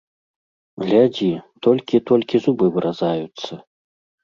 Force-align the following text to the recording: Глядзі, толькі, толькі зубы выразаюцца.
Глядзі, 0.83 1.27
толькі, 1.67 2.03
толькі 2.13 2.35
зубы 2.47 2.73
выразаюцца. 2.79 3.63